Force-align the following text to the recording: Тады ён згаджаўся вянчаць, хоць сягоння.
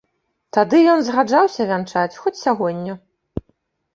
Тады 0.55 0.77
ён 0.93 1.03
згаджаўся 1.09 1.67
вянчаць, 1.71 2.19
хоць 2.23 2.35
сягоння. 2.43 2.93